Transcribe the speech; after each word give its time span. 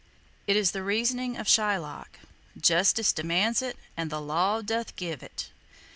It 0.47 0.55
is 0.55 0.71
the 0.71 0.81
reasoning 0.81 1.37
of 1.37 1.45
Shylock: 1.45 2.17
"Justice 2.59 3.13
demands 3.13 3.61
it, 3.61 3.77
and 3.95 4.09
the 4.09 4.19
law 4.19 4.63
doth 4.63 4.95
give 4.95 5.21
it!" 5.21 5.51